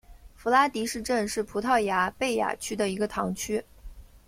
[0.35, 3.63] 弗拉迪什镇是葡萄牙贝雅区的一个堂区。